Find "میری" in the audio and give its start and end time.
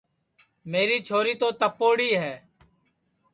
0.71-0.97